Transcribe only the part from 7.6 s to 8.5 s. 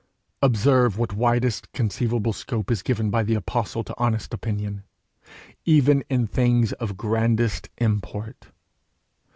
import!